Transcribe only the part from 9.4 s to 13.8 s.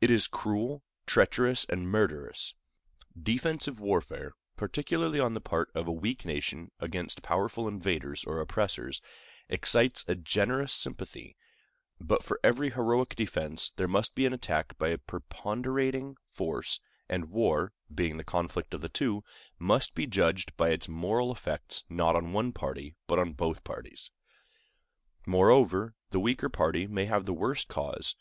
excites a generous sympathy; but for every heroic defense